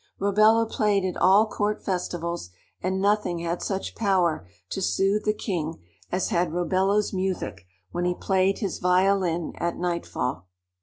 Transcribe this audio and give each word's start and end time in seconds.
Robello 0.19 0.65
played 0.67 1.05
at 1.05 1.15
all 1.15 1.45
court 1.47 1.85
festivals, 1.85 2.49
and 2.81 2.99
nothing 2.99 3.37
had 3.37 3.61
such 3.61 3.93
power 3.93 4.47
to 4.71 4.81
soothe 4.81 5.25
the 5.25 5.31
king 5.31 5.79
as 6.11 6.29
had 6.29 6.49
Robello's 6.51 7.13
music 7.13 7.67
when 7.91 8.05
he 8.05 8.15
played 8.15 8.57
his 8.57 8.79
violin 8.79 9.53
at 9.59 9.77
nightfall. 9.77 10.47